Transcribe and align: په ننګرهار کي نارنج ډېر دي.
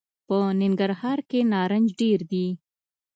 په 0.27 0.37
ننګرهار 0.61 1.19
کي 1.29 1.39
نارنج 1.51 1.87
ډېر 2.01 2.19
دي. 2.31 2.47